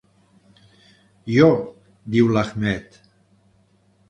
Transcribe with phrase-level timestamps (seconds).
[1.33, 1.49] Ió
[2.15, 2.99] —diu l'Ahmed.